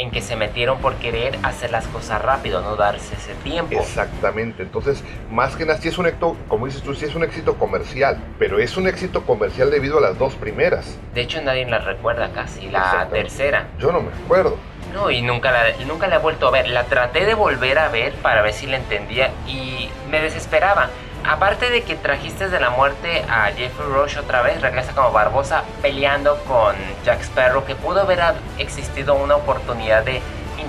en 0.00 0.11
que 0.11 0.23
se 0.23 0.35
metieron 0.35 0.78
por 0.78 0.95
querer 0.95 1.38
hacer 1.42 1.71
las 1.71 1.87
cosas 1.88 2.23
rápido, 2.23 2.62
no 2.62 2.75
darse 2.75 3.14
ese 3.14 3.35
tiempo. 3.35 3.78
Exactamente, 3.78 4.62
entonces 4.62 5.04
más 5.30 5.57
que 5.57 5.66
nada, 5.66 5.78
sí 5.78 5.88
es 5.88 5.99
un 5.99 6.07
éxito, 6.07 6.37
como 6.49 6.66
dices 6.66 6.83
tú, 6.83 6.95
sí 6.95 7.04
es 7.04 7.14
un 7.14 7.23
éxito 7.23 7.57
comercial, 7.57 8.19
pero 8.38 8.59
es 8.59 8.76
un 8.76 8.88
éxito 8.88 9.25
comercial 9.25 9.71
debido 9.71 9.99
a 9.99 10.00
las 10.00 10.19
dos 10.19 10.35
primeras. 10.35 10.99
De 11.14 11.21
hecho 11.21 11.42
nadie 11.42 11.66
la 11.66 11.78
recuerda 11.78 12.30
casi, 12.33 12.69
la 12.69 13.09
tercera. 13.11 13.69
Yo 13.78 13.92
no 13.92 14.00
me 14.00 14.09
acuerdo. 14.25 14.57
No, 14.95 15.11
y 15.11 15.23
nunca 15.23 15.52
la, 15.52 15.85
nunca 15.87 16.09
la 16.09 16.16
he 16.16 16.19
vuelto 16.19 16.49
a 16.49 16.50
ver. 16.50 16.69
La 16.69 16.85
traté 16.85 17.25
de 17.25 17.35
volver 17.35 17.78
a 17.78 17.88
ver 17.88 18.12
para 18.14 18.42
ver 18.42 18.52
si 18.52 18.66
la 18.66 18.76
entendía 18.76 19.30
y 19.47 19.88
me 20.11 20.21
desesperaba 20.21 20.88
aparte 21.24 21.70
de 21.70 21.82
que 21.82 21.96
trajiste 21.96 22.48
de 22.48 22.60
la 22.60 22.70
muerte 22.70 23.24
a 23.28 23.46
Jeffrey 23.52 23.88
Rush 23.88 24.18
otra 24.18 24.42
vez, 24.42 24.60
regresa 24.60 24.92
como 24.92 25.12
Barbosa 25.12 25.64
peleando 25.82 26.36
con 26.44 26.74
Jack 27.04 27.22
Sparrow, 27.22 27.64
que 27.64 27.74
pudo 27.74 28.00
haber 28.00 28.20
existido 28.58 29.14
una 29.14 29.36
oportunidad 29.36 30.04
de 30.04 30.20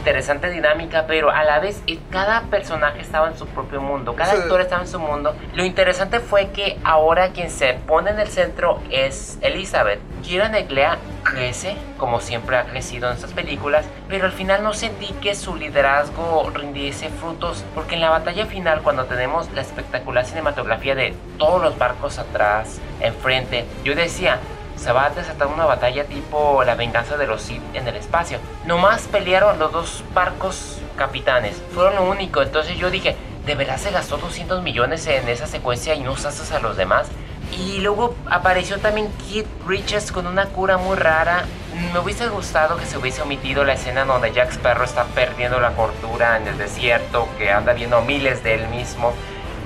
interesante 0.02 0.50
dinámica, 0.50 1.06
pero 1.06 1.30
a 1.30 1.44
la 1.44 1.60
vez 1.60 1.84
cada 2.10 2.42
personaje 2.50 3.02
estaba 3.02 3.28
en 3.28 3.38
su 3.38 3.46
propio 3.46 3.82
mundo, 3.82 4.16
cada 4.16 4.34
actor 4.34 4.60
estaba 4.60 4.82
en 4.82 4.88
su 4.88 5.00
mundo. 5.00 5.36
Lo 5.54 5.64
interesante 5.64 6.20
fue 6.20 6.50
que 6.50 6.80
ahora 6.84 7.30
quien 7.34 7.52
se 7.52 7.76
pone 7.86 8.10
en 8.10 8.20
el 8.20 8.28
centro 8.28 8.82
es 8.90 9.38
Elizabeth. 9.42 10.00
Kira 10.24 10.50
Neglea 10.50 10.98
crece, 11.24 11.76
como 12.00 12.20
siempre 12.20 12.58
ha 12.58 12.64
crecido 12.64 13.10
en 13.10 13.16
estas 13.16 13.32
películas, 13.32 13.86
pero 14.10 14.26
al 14.26 14.32
final 14.32 14.64
no 14.64 14.74
sentí 14.74 15.14
que 15.22 15.36
su 15.36 15.56
liderazgo 15.56 16.50
rindiese 16.52 17.10
frutos, 17.10 17.64
porque 17.76 17.94
en 17.94 18.02
la 18.02 18.10
batalla 18.10 18.48
final, 18.48 18.82
cuando 18.82 19.06
tenemos 19.06 19.52
la 19.52 19.62
espectacular 19.62 20.26
cinematografía 20.26 20.96
de 20.96 21.14
todos 21.38 21.62
los 21.62 21.78
barcos 21.78 22.18
atrás, 22.18 22.80
enfrente, 23.02 23.66
yo 23.84 23.94
decía, 23.94 24.40
se 24.82 24.92
va 24.92 25.06
a 25.06 25.10
desatar 25.12 25.48
una 25.48 25.66
batalla 25.66 26.06
tipo 26.06 26.64
la 26.64 26.74
venganza 26.74 27.16
de 27.16 27.28
los 27.28 27.44
Sith 27.44 27.62
en 27.74 27.88
el 27.88 27.96
espacio. 27.96 28.40
Nomás 28.66 29.04
pelearon 29.04 29.60
los 29.60 29.72
dos 29.72 30.04
barcos 30.14 30.80
capitanes, 30.98 31.62
fueron 31.74 31.96
lo 31.96 32.10
único, 32.10 32.42
entonces 32.42 32.78
yo 32.78 32.90
dije, 32.90 33.16
¿de 33.46 33.56
verdad 33.56 33.78
se 33.78 33.92
gastó 33.92 34.18
200 34.18 34.64
millones 34.64 35.06
en 35.06 35.30
esa 35.30 35.46
secuencia 35.46 35.94
y 35.94 36.02
no 36.02 36.14
usaste 36.14 36.56
a 36.56 36.60
los 36.60 36.78
demás? 36.78 37.08
Y 37.52 37.80
luego 37.82 38.16
apareció 38.28 38.80
también 38.80 39.12
Kid 39.28 39.46
Richards 39.68 40.12
con 40.12 40.26
una 40.26 40.48
cura 40.48 40.78
muy 40.78 40.96
rara. 40.96 41.46
Me 41.94 42.00
hubiese 42.00 42.28
gustado 42.30 42.78
que 42.78 42.86
se 42.86 42.98
hubiese 42.98 43.22
omitido 43.22 43.64
la 43.64 43.74
escena 43.74 44.06
donde 44.06 44.32
Jack 44.32 44.52
Sparrow 44.52 44.86
está 44.86 45.04
perdiendo 45.06 45.60
la 45.60 45.74
cordura 45.74 46.38
en 46.38 46.48
el 46.48 46.58
desierto, 46.58 47.28
que 47.38 47.52
anda 47.52 47.74
viendo 47.74 48.02
miles 48.02 48.44
de 48.44 48.56
él 48.56 48.68
mismo. 48.70 49.14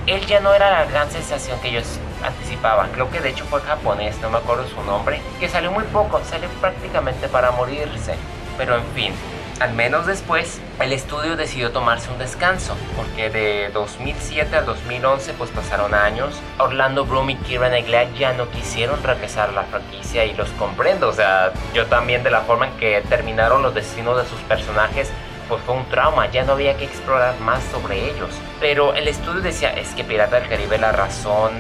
Él 0.08 0.26
ya 0.26 0.40
no 0.40 0.54
era 0.54 0.72
la 0.72 0.86
gran 0.86 1.10
sensación 1.10 1.60
que 1.62 1.70
ellos 1.70 2.00
anticipaban. 2.27 2.91
Creo 2.91 3.10
que 3.10 3.22
de 3.22 3.29
hecho 3.29 3.46
fue 3.46 3.62
japonés, 3.62 4.17
no 4.22 4.29
me 4.29 4.38
acuerdo 4.38 4.67
su 4.67 4.82
nombre, 4.84 5.22
que 5.39 5.50
salió 5.50 5.72
muy 5.72 5.84
poco, 5.86 6.22
salió 6.24 6.50
prácticamente 6.62 7.27
para 7.27 7.51
morirse. 7.51 8.15
Pero 8.58 8.75
en 8.75 8.86
fin, 8.94 9.13
al 9.60 9.74
menos 9.74 10.05
después, 10.05 10.60
el 10.82 10.91
estudio 10.91 11.38
decidió 11.38 11.72
tomarse 11.72 12.12
un 12.12 12.17
descanso, 12.17 12.75
porque 12.96 13.29
de 13.29 13.70
2007 13.74 14.55
al 14.55 14.65
2011 14.65 15.34
pues 15.34 15.50
pasaron 15.51 15.94
años. 15.94 16.36
Orlando 16.58 17.05
Bloom 17.05 17.29
y 17.29 17.36
Kieran 17.38 17.72
Knightley 17.72 18.10
ya 18.17 18.34
no 18.34 18.50
quisieron 18.50 19.01
regresar 19.01 19.50
a 19.50 19.53
la 19.53 19.63
franquicia 19.63 20.25
y 20.25 20.34
los 20.34 20.50
comprendo, 20.51 21.08
o 21.08 21.13
sea, 21.13 21.53
yo 21.74 21.86
también 21.86 22.24
de 22.24 22.32
la 22.32 22.41
forma 22.41 22.67
en 22.67 22.77
que 22.77 23.01
terminaron 23.08 23.62
los 23.62 23.74
destinos 23.74 24.17
de 24.17 24.27
sus 24.29 24.39
personajes 24.41 25.10
pues 25.48 25.62
fue 25.62 25.75
un 25.75 25.86
trauma, 25.89 26.29
ya 26.32 26.44
no 26.44 26.53
había 26.53 26.75
que 26.75 26.86
explorar 26.86 27.39
más 27.39 27.63
sobre 27.65 28.10
ellos. 28.10 28.29
Pero 28.60 28.94
el 28.94 29.08
estudio 29.08 29.41
decía, 29.41 29.70
es 29.74 29.94
que 29.94 30.03
Pirata 30.03 30.39
del 30.39 30.50
Caribe 30.50 30.77
la 30.77 30.91
razón 30.91 31.53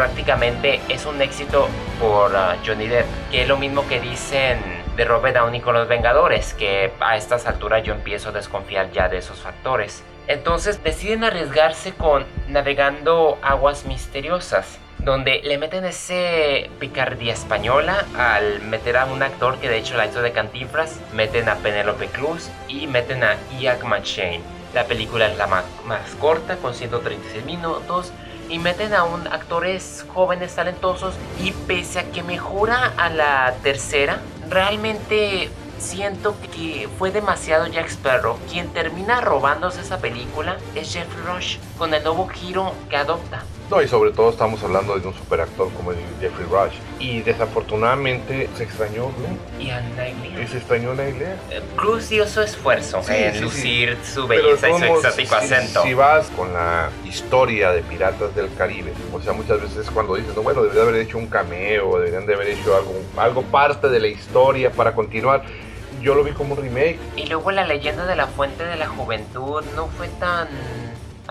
prácticamente 0.00 0.80
es 0.88 1.04
un 1.04 1.20
éxito 1.20 1.68
por 2.00 2.34
ah, 2.34 2.56
Johnny 2.66 2.86
Depp, 2.86 3.04
que 3.30 3.42
es 3.42 3.48
lo 3.48 3.58
mismo 3.58 3.86
que 3.86 4.00
dicen 4.00 4.58
de 4.96 5.04
Robert 5.04 5.36
Downey 5.36 5.60
con 5.60 5.74
los 5.74 5.88
Vengadores, 5.88 6.54
que 6.54 6.90
a 7.00 7.18
estas 7.18 7.44
alturas 7.44 7.82
yo 7.82 7.92
empiezo 7.92 8.30
a 8.30 8.32
desconfiar 8.32 8.90
ya 8.92 9.10
de 9.10 9.18
esos 9.18 9.40
factores. 9.40 10.02
Entonces 10.26 10.82
deciden 10.82 11.22
arriesgarse 11.22 11.92
con 11.92 12.24
Navegando 12.48 13.36
Aguas 13.42 13.84
Misteriosas, 13.84 14.78
donde 15.00 15.42
le 15.44 15.58
meten 15.58 15.84
ese 15.84 16.70
picardía 16.78 17.34
española 17.34 18.06
al 18.16 18.62
meter 18.62 18.96
a 18.96 19.04
un 19.04 19.22
actor 19.22 19.58
que 19.58 19.68
de 19.68 19.76
hecho 19.76 19.98
la 19.98 20.06
hizo 20.06 20.22
de 20.22 20.32
Cantinflas, 20.32 20.98
meten 21.12 21.46
a 21.50 21.56
Penelope 21.56 22.06
Cruz 22.06 22.48
y 22.68 22.86
meten 22.86 23.22
a 23.22 23.36
Iac 23.58 23.84
McShane. 23.84 24.40
La 24.72 24.84
película 24.84 25.26
es 25.26 25.36
la 25.36 25.46
más, 25.46 25.66
más 25.84 26.14
corta, 26.18 26.56
con 26.56 26.74
136 26.74 27.44
minutos, 27.44 28.14
y 28.50 28.58
meten 28.58 28.92
a 28.92 29.04
un 29.04 29.26
actores 29.28 30.04
jóvenes 30.12 30.54
talentosos 30.54 31.14
y 31.42 31.52
pese 31.52 32.00
a 32.00 32.10
que 32.10 32.22
mejora 32.22 32.92
a 32.96 33.08
la 33.08 33.54
tercera, 33.62 34.20
realmente 34.48 35.50
siento 35.78 36.36
que 36.52 36.88
fue 36.98 37.10
demasiado 37.10 37.66
Jack 37.68 37.88
Sparrow. 37.88 38.38
Quien 38.50 38.68
termina 38.72 39.20
robándose 39.20 39.80
esa 39.80 39.98
película 39.98 40.58
es 40.74 40.92
Jeff 40.92 41.08
Rush 41.24 41.58
con 41.78 41.94
el 41.94 42.02
nuevo 42.02 42.28
giro 42.28 42.74
que 42.90 42.96
adopta. 42.96 43.44
No, 43.70 43.80
y 43.80 43.86
sobre 43.86 44.10
todo 44.10 44.30
estamos 44.30 44.60
hablando 44.64 44.98
de 44.98 45.06
un 45.06 45.14
superactor 45.14 45.72
como 45.74 45.92
Jeffrey 46.20 46.46
Rush. 46.50 46.74
Y 46.98 47.22
desafortunadamente 47.22 48.48
se 48.56 48.64
extrañó 48.64 49.04
¿no? 49.04 49.62
Y 49.62 49.70
a 49.70 49.80
Y 50.42 50.46
se 50.48 50.56
extrañó 50.58 50.92
Nightly. 50.92 51.24
Eh, 51.50 51.62
Cruz 51.76 52.08
dio 52.08 52.26
su 52.26 52.40
esfuerzo 52.40 53.00
en 53.08 53.40
lucir 53.40 53.96
su 54.02 54.26
belleza 54.26 54.70
y 54.70 54.72
su 54.72 54.84
exótico 54.84 55.36
acento. 55.36 55.82
Si 55.84 55.94
vas 55.94 56.26
con 56.30 56.52
la 56.52 56.90
historia 57.04 57.70
de 57.70 57.82
Piratas 57.82 58.34
del 58.34 58.52
Caribe, 58.54 58.92
o 59.12 59.20
sea, 59.20 59.34
muchas 59.34 59.62
veces 59.62 59.88
cuando 59.88 60.16
dices, 60.16 60.34
no, 60.34 60.42
bueno, 60.42 60.62
deberían 60.62 60.88
haber 60.88 61.02
hecho 61.02 61.18
un 61.18 61.28
cameo, 61.28 61.96
deberían 61.98 62.26
de 62.26 62.34
haber 62.34 62.48
hecho 62.48 62.74
algo, 62.74 62.92
algo 63.16 63.42
parte 63.42 63.88
de 63.88 64.00
la 64.00 64.08
historia 64.08 64.72
para 64.72 64.94
continuar 64.94 65.44
yo 66.02 66.14
lo 66.14 66.24
vi 66.24 66.32
como 66.32 66.54
un 66.54 66.62
remake. 66.62 66.98
Y 67.16 67.26
luego 67.26 67.50
la 67.50 67.66
leyenda 67.66 68.06
de 68.06 68.16
la 68.16 68.26
fuente 68.26 68.64
de 68.64 68.76
la 68.76 68.88
juventud 68.88 69.62
no 69.76 69.86
fue 69.88 70.08
tan 70.08 70.48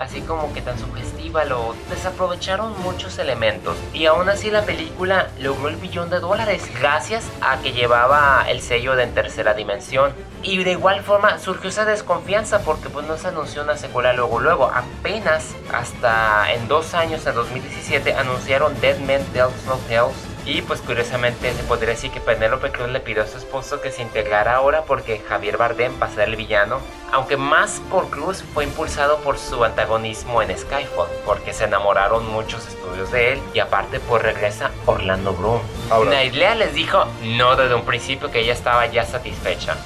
así 0.00 0.22
como 0.22 0.52
que 0.54 0.62
tan 0.62 0.78
sugestiva, 0.78 1.44
lo 1.44 1.74
desaprovecharon 1.90 2.74
muchos 2.82 3.18
elementos. 3.18 3.76
Y 3.92 4.06
aún 4.06 4.30
así 4.30 4.50
la 4.50 4.62
película 4.62 5.28
logró 5.38 5.68
el 5.68 5.76
billón 5.76 6.08
de 6.08 6.20
dólares 6.20 6.62
gracias 6.80 7.28
a 7.42 7.60
que 7.60 7.72
llevaba 7.72 8.46
el 8.48 8.62
sello 8.62 8.96
de 8.96 9.10
en 9.10 9.14
tercera 9.14 9.52
dimensión. 9.52 10.12
Y 10.42 10.64
de 10.64 10.72
igual 10.72 11.02
forma 11.02 11.38
surgió 11.38 11.68
esa 11.68 11.84
desconfianza 11.84 12.62
porque 12.62 12.88
pues 12.88 13.06
no 13.06 13.18
se 13.18 13.28
anunció 13.28 13.62
una 13.62 13.76
secuela 13.76 14.14
luego 14.14 14.40
luego. 14.40 14.70
Apenas 14.72 15.54
hasta 15.72 16.50
en 16.52 16.66
dos 16.66 16.94
años, 16.94 17.26
en 17.26 17.34
2017, 17.34 18.14
anunciaron 18.14 18.80
Dead 18.80 18.98
Men 19.00 19.22
Tells 19.32 19.64
No 19.66 19.76
Tales 19.88 20.29
y 20.44 20.62
pues 20.62 20.80
curiosamente 20.80 21.52
se 21.52 21.62
podría 21.64 21.90
decir 21.90 22.10
que 22.10 22.20
Penélope 22.20 22.70
Cruz 22.70 22.88
le 22.88 23.00
pidió 23.00 23.22
a 23.22 23.26
su 23.26 23.38
esposo 23.38 23.80
que 23.80 23.90
se 23.90 24.02
integrara 24.02 24.56
ahora 24.56 24.84
porque 24.84 25.20
Javier 25.28 25.56
Bardem 25.56 25.92
va 26.00 26.06
a 26.06 26.10
ser 26.10 26.28
el 26.28 26.36
villano. 26.36 26.78
Aunque 27.12 27.36
más 27.36 27.80
por 27.90 28.08
Cruz 28.08 28.42
fue 28.54 28.64
impulsado 28.64 29.18
por 29.18 29.38
su 29.38 29.62
antagonismo 29.64 30.42
en 30.42 30.56
Skyfall, 30.56 31.08
porque 31.26 31.52
se 31.52 31.64
enamoraron 31.64 32.28
muchos 32.30 32.66
estudios 32.68 33.10
de 33.10 33.34
él 33.34 33.42
y 33.52 33.58
aparte 33.58 34.00
pues 34.00 34.22
regresa 34.22 34.70
Orlando 34.86 35.32
Bloom. 35.34 35.60
Nailea 36.08 36.54
les 36.54 36.74
dijo 36.74 37.04
no 37.22 37.56
desde 37.56 37.74
un 37.74 37.84
principio 37.84 38.30
que 38.30 38.40
ella 38.40 38.52
estaba 38.52 38.86
ya 38.86 39.04
satisfecha. 39.04 39.76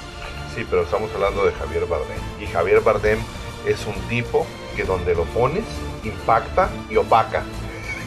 Sí, 0.53 0.65
pero 0.69 0.83
estamos 0.83 1.11
hablando 1.13 1.45
de 1.45 1.51
Javier 1.53 1.85
Bardem. 1.85 2.19
Y 2.39 2.47
Javier 2.47 2.81
Bardem 2.81 3.19
es 3.65 3.85
un 3.85 3.95
tipo 4.07 4.47
que 4.75 4.83
donde 4.83 5.15
lo 5.15 5.23
pones 5.25 5.65
impacta 6.03 6.69
y 6.89 6.97
opaca 6.97 7.43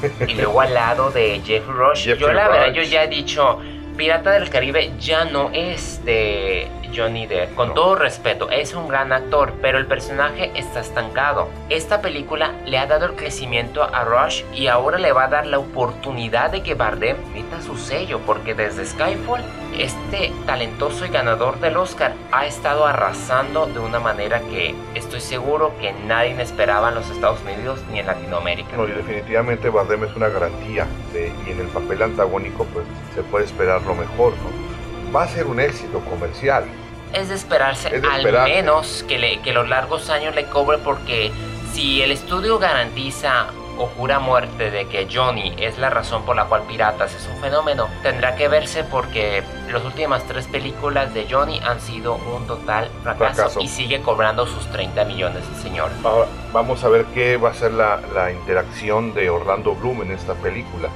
y 0.28 0.34
luego 0.34 0.60
al 0.60 0.74
lado 0.74 1.10
de 1.10 1.40
Jeff 1.44 1.66
Rush. 1.66 2.14
yo 2.14 2.32
la 2.32 2.48
verdad, 2.48 2.72
yo 2.72 2.82
ya 2.82 3.04
he 3.04 3.08
dicho, 3.08 3.58
Pirata 3.96 4.32
del 4.32 4.48
Caribe 4.48 4.92
ya 4.98 5.24
no 5.24 5.50
es 5.52 6.04
de 6.04 6.68
Johnny 6.94 7.26
Depp. 7.26 7.54
Con 7.54 7.74
todo 7.74 7.94
respeto, 7.94 8.50
es 8.50 8.74
un 8.74 8.88
gran 8.88 9.12
actor, 9.12 9.54
pero 9.60 9.78
el 9.78 9.86
personaje 9.86 10.50
está 10.54 10.80
estancado. 10.80 11.48
Esta 11.68 12.00
película 12.00 12.52
le 12.64 12.78
ha 12.78 12.86
dado 12.86 13.06
el 13.06 13.16
crecimiento 13.16 13.82
a 13.82 14.04
Rush 14.04 14.42
y 14.54 14.68
ahora 14.68 14.98
le 14.98 15.12
va 15.12 15.24
a 15.24 15.28
dar 15.28 15.46
la 15.46 15.58
oportunidad 15.58 16.50
de 16.50 16.62
que 16.62 16.74
Bardem 16.74 17.16
meta 17.32 17.60
su 17.60 17.76
sello, 17.76 18.20
porque 18.26 18.54
desde 18.54 18.86
Skyfall, 18.86 19.42
este 19.76 20.32
talentoso 20.46 21.06
y 21.06 21.08
ganador 21.10 21.60
del 21.60 21.76
Oscar 21.76 22.14
ha 22.32 22.46
estado 22.46 22.86
arrasando 22.86 23.66
de 23.66 23.78
una 23.78 24.00
manera 24.00 24.40
que 24.40 24.74
estoy 24.94 25.20
seguro 25.20 25.72
que 25.80 25.92
nadie 25.92 26.40
esperaba 26.40 26.88
en 26.88 26.96
los 26.96 27.10
Estados 27.10 27.40
Unidos 27.42 27.80
ni 27.90 28.00
en 28.00 28.06
Latinoamérica. 28.06 28.76
No, 28.76 28.86
y 28.86 28.92
definitivamente 28.92 29.70
Bardem 29.70 30.04
es 30.04 30.14
una 30.16 30.28
garantía 30.28 30.86
y 31.14 31.50
en 31.50 31.60
el 31.60 31.68
papel 31.68 32.02
antagónico 32.02 32.64
pues 32.72 32.84
se 33.14 33.22
puede 33.22 33.44
esperar 33.44 33.82
lo 33.82 33.94
mejor, 33.94 34.32
¿no? 34.32 34.67
Va 35.14 35.22
a 35.22 35.28
ser 35.28 35.46
un 35.46 35.60
éxito 35.60 36.00
comercial. 36.00 36.64
Es 37.12 37.28
de 37.28 37.34
esperarse, 37.34 38.02
al 38.10 38.32
menos 38.44 39.04
que, 39.08 39.18
le, 39.18 39.40
que 39.40 39.52
los 39.52 39.68
largos 39.68 40.10
años 40.10 40.34
le 40.34 40.44
cobre 40.46 40.78
porque 40.78 41.32
si 41.72 42.02
el 42.02 42.12
estudio 42.12 42.58
garantiza 42.58 43.46
o 43.78 43.86
jura 43.86 44.18
muerte 44.18 44.70
de 44.70 44.86
que 44.86 45.08
Johnny 45.10 45.54
es 45.56 45.78
la 45.78 45.88
razón 45.88 46.24
por 46.24 46.36
la 46.36 46.46
cual 46.46 46.62
Piratas 46.62 47.14
es 47.14 47.26
un 47.32 47.40
fenómeno, 47.40 47.88
tendrá 48.02 48.34
que 48.34 48.48
verse 48.48 48.84
porque 48.84 49.42
las 49.72 49.84
últimas 49.84 50.24
tres 50.24 50.46
películas 50.48 51.14
de 51.14 51.26
Johnny 51.30 51.60
han 51.64 51.80
sido 51.80 52.16
un 52.16 52.46
total 52.46 52.90
fracaso, 53.02 53.60
y 53.60 53.68
sigue 53.68 54.02
cobrando 54.02 54.46
sus 54.46 54.66
30 54.72 55.04
millones 55.04 55.44
el 55.54 55.62
señor. 55.62 55.90
Ahora, 56.04 56.26
vamos 56.52 56.82
a 56.82 56.88
ver 56.88 57.04
qué 57.14 57.36
va 57.36 57.50
a 57.50 57.54
ser 57.54 57.72
la, 57.72 58.00
la 58.12 58.32
interacción 58.32 59.14
de 59.14 59.30
Orlando 59.30 59.74
Bloom 59.76 60.02
en 60.02 60.10
esta 60.10 60.34
película 60.34 60.88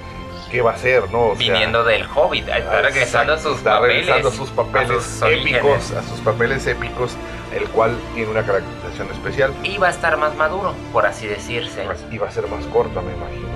qué 0.52 0.60
va 0.60 0.72
a 0.72 0.76
ser, 0.76 1.10
¿no? 1.10 1.34
Viniendo 1.34 1.82
del 1.82 2.04
Hobbit, 2.14 2.46
está 2.46 2.82
regresando 2.82 3.32
a 3.32 3.38
sus 3.38 3.58
papeles. 3.60 4.08
a 4.10 4.30
sus 4.30 4.50
papeles 4.50 5.22
épicos, 5.22 5.90
a 5.92 6.02
sus 6.02 6.20
papeles 6.20 6.66
épicos, 6.66 7.16
el 7.54 7.64
cual 7.70 7.96
tiene 8.14 8.30
una 8.30 8.42
caracterización 8.44 9.10
especial. 9.10 9.54
Y 9.62 9.78
va 9.78 9.88
a 9.88 9.90
estar 9.90 10.18
más 10.18 10.36
maduro, 10.36 10.74
por 10.92 11.06
así 11.06 11.26
decirse. 11.26 11.86
Y 12.10 12.18
va 12.18 12.28
a 12.28 12.30
ser 12.30 12.46
más 12.48 12.66
corta, 12.66 13.00
me 13.00 13.14
imagino. 13.14 13.48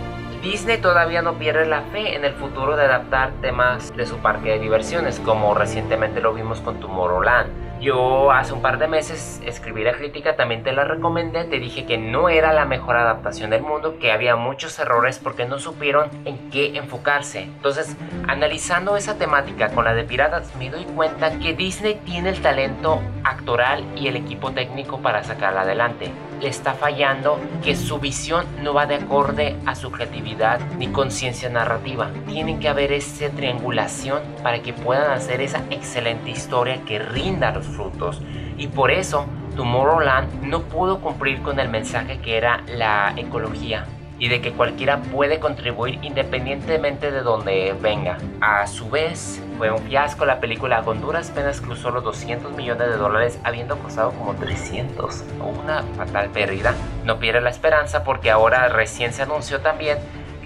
Disney 0.42 0.78
todavía 0.78 1.20
no 1.20 1.34
pierde 1.34 1.66
la 1.66 1.82
fe 1.92 2.16
en 2.16 2.24
el 2.24 2.32
futuro 2.32 2.76
de 2.76 2.84
adaptar 2.84 3.32
temas 3.42 3.94
de 3.94 4.06
su 4.06 4.16
parque 4.18 4.52
de 4.52 4.58
diversiones, 4.58 5.20
como 5.20 5.54
recientemente 5.54 6.20
lo 6.20 6.32
vimos 6.32 6.60
con 6.62 6.80
Tomorrowland 6.80 7.65
yo 7.80 8.30
hace 8.32 8.52
un 8.52 8.62
par 8.62 8.78
de 8.78 8.88
meses 8.88 9.40
escribí 9.44 9.84
la 9.84 9.92
crítica, 9.92 10.36
también 10.36 10.62
te 10.62 10.72
la 10.72 10.84
recomendé, 10.84 11.44
te 11.44 11.58
dije 11.58 11.86
que 11.86 11.98
no 11.98 12.28
era 12.28 12.52
la 12.52 12.64
mejor 12.64 12.96
adaptación 12.96 13.50
del 13.50 13.62
mundo, 13.62 13.98
que 13.98 14.12
había 14.12 14.36
muchos 14.36 14.78
errores 14.78 15.18
porque 15.18 15.44
no 15.44 15.58
supieron 15.58 16.08
en 16.24 16.50
qué 16.50 16.76
enfocarse. 16.76 17.42
Entonces, 17.42 17.96
analizando 18.28 18.96
esa 18.96 19.18
temática 19.18 19.70
con 19.70 19.84
la 19.84 19.94
de 19.94 20.04
piratas, 20.04 20.54
me 20.56 20.70
doy 20.70 20.84
cuenta 20.84 21.38
que 21.38 21.54
Disney 21.54 22.00
tiene 22.04 22.30
el 22.30 22.40
talento 22.40 23.00
actoral 23.24 23.84
y 23.96 24.08
el 24.08 24.16
equipo 24.16 24.52
técnico 24.52 25.00
para 25.00 25.22
sacarla 25.24 25.62
adelante. 25.62 26.10
Le 26.40 26.48
está 26.48 26.74
fallando 26.74 27.40
que 27.62 27.74
su 27.74 27.98
visión 27.98 28.44
no 28.62 28.74
va 28.74 28.86
de 28.86 28.96
acorde 28.96 29.56
a 29.64 29.74
su 29.74 29.90
creatividad 29.90 30.60
ni 30.78 30.88
conciencia 30.88 31.48
narrativa. 31.48 32.10
Tienen 32.26 32.60
que 32.60 32.68
haber 32.68 32.92
esa 32.92 33.30
triangulación 33.30 34.22
para 34.42 34.60
que 34.62 34.72
puedan 34.72 35.10
hacer 35.10 35.40
esa 35.40 35.62
excelente 35.70 36.30
historia 36.30 36.82
que 36.84 36.98
rinda 36.98 37.52
los 37.52 37.66
frutos. 37.66 38.20
Y 38.58 38.68
por 38.68 38.90
eso 38.90 39.26
Tomorrowland 39.56 40.42
no 40.42 40.62
pudo 40.62 41.00
cumplir 41.00 41.40
con 41.42 41.58
el 41.58 41.68
mensaje 41.68 42.18
que 42.20 42.36
era 42.36 42.62
la 42.66 43.14
ecología. 43.16 43.86
Y 44.18 44.28
de 44.28 44.40
que 44.40 44.52
cualquiera 44.52 45.00
puede 45.02 45.40
contribuir 45.40 45.98
independientemente 46.02 47.10
de 47.10 47.20
donde 47.20 47.74
venga. 47.80 48.18
A 48.40 48.66
su 48.66 48.88
vez, 48.88 49.42
fue 49.58 49.70
un 49.70 49.78
fiasco 49.78 50.24
la 50.24 50.40
película 50.40 50.82
Honduras 50.84 51.30
apenas 51.30 51.60
cruzó 51.60 51.90
los 51.90 52.04
200 52.04 52.52
millones 52.52 52.88
de 52.88 52.96
dólares 52.96 53.38
habiendo 53.44 53.78
costado 53.78 54.12
como 54.12 54.34
300. 54.34 55.24
Una 55.62 55.82
fatal 55.96 56.30
pérdida. 56.30 56.74
No 57.04 57.18
pierde 57.18 57.40
la 57.40 57.50
esperanza 57.50 58.04
porque 58.04 58.30
ahora 58.30 58.68
recién 58.68 59.12
se 59.12 59.22
anunció 59.22 59.60
también 59.60 59.98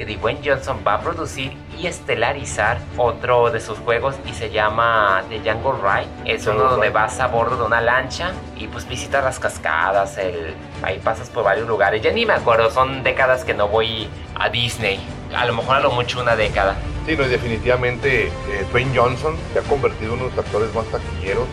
que 0.06 0.16
Dwayne 0.16 0.40
Johnson 0.42 0.78
va 0.86 0.94
a 0.94 1.00
producir 1.00 1.52
y 1.78 1.86
estelarizar 1.86 2.78
otro 2.96 3.50
de 3.50 3.60
sus 3.60 3.78
juegos 3.78 4.16
y 4.24 4.32
se 4.32 4.50
llama 4.50 5.22
The 5.28 5.38
Jungle 5.38 5.80
Ride. 5.82 6.32
Es 6.34 6.46
uno 6.46 6.64
donde 6.64 6.88
vas 6.88 7.20
a 7.20 7.26
bordo 7.26 7.56
de 7.56 7.64
una 7.64 7.82
lancha 7.82 8.32
y 8.56 8.66
pues 8.66 8.88
visitas 8.88 9.22
las 9.22 9.38
cascadas, 9.38 10.16
el... 10.16 10.54
ahí 10.82 10.98
pasas 11.00 11.28
por 11.28 11.44
varios 11.44 11.68
lugares. 11.68 12.02
Ya 12.02 12.12
ni 12.12 12.24
me 12.24 12.32
acuerdo, 12.32 12.70
son 12.70 13.02
décadas 13.02 13.44
que 13.44 13.52
no 13.52 13.68
voy 13.68 14.08
a 14.36 14.48
Disney. 14.48 15.00
A 15.34 15.44
lo 15.44 15.52
mejor 15.52 15.76
a 15.76 15.80
lo 15.80 15.90
mucho 15.90 16.20
una 16.20 16.34
década. 16.34 16.76
Sí, 17.06 17.14
no, 17.14 17.24
definitivamente 17.24 18.28
eh, 18.28 18.66
Dwayne 18.70 18.98
Johnson 18.98 19.36
se 19.52 19.58
ha 19.58 19.62
convertido 19.62 20.14
en 20.14 20.20
uno 20.20 20.30
de 20.30 20.36
los 20.36 20.46
actores 20.46 20.74
más 20.74 20.86
taquilleros 20.86 21.46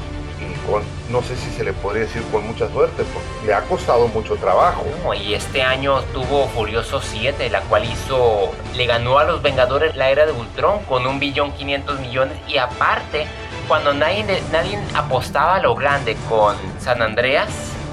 no 1.10 1.22
sé 1.22 1.36
si 1.36 1.50
se 1.52 1.64
le 1.64 1.74
podría 1.74 2.04
decir 2.04 2.24
con 2.32 2.46
mucha 2.46 2.70
suerte, 2.70 3.04
porque 3.14 3.48
le 3.48 3.54
ha 3.54 3.62
costado 3.62 4.08
mucho 4.08 4.36
trabajo. 4.36 4.84
y 5.14 5.34
este 5.34 5.62
año 5.62 6.02
tuvo 6.14 6.48
Furioso 6.48 7.02
7, 7.02 7.50
la 7.50 7.62
cual 7.62 7.86
hizo, 7.86 8.52
le 8.76 8.86
ganó 8.86 9.20
a 9.20 9.24
los 9.24 9.42
Vengadores 9.42 9.96
la 9.96 10.10
era 10.10 10.26
de 10.26 10.32
Ultron 10.32 10.84
con 10.84 11.06
un 11.08 11.20
billón 11.20 11.52
500 11.54 12.00
millones 12.00 12.38
y 12.48 12.58
aparte, 12.58 13.28
cuando 13.68 13.94
nadie, 13.94 14.26
nadie 14.52 14.80
apostaba 14.94 15.56
a 15.56 15.62
lo 15.62 15.76
grande 15.76 16.16
con 16.30 16.56
San 16.80 17.02
Andreas, 17.02 17.50